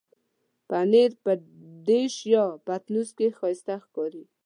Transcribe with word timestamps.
پنېر 0.67 1.11
په 1.23 1.31
ډش 1.85 2.13
یا 2.33 2.43
پتنوس 2.65 3.09
کې 3.17 3.27
ښايسته 3.37 3.75
ښکاري. 3.83 4.23